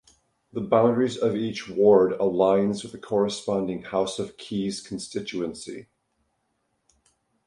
The 0.51 0.61
boundaries 0.61 1.15
of 1.15 1.35
each 1.35 1.69
ward 1.69 2.13
aligns 2.13 2.81
with 2.81 2.91
the 2.91 2.97
corresponding 2.97 3.83
House 3.83 4.17
of 4.17 4.35
Keys 4.35 4.81
Constituency. 4.81 5.89